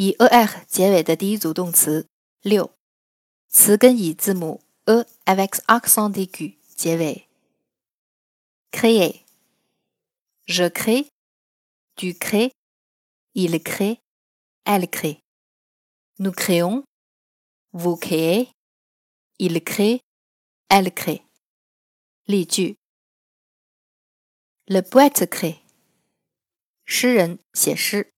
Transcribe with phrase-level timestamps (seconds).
[0.00, 2.08] 以 er 结尾的第一组动词。
[2.40, 2.74] 六，
[3.48, 7.28] 词根以字母 e avec accent aigu 结尾。
[8.70, 16.62] créer，je crée，tu crées，il crée，elle crée，nous crée,
[17.74, 21.24] créez，il crée，elle crée。
[22.24, 22.78] 例句
[24.64, 25.58] ：Le poète crée，
[26.86, 28.14] 诗人写诗。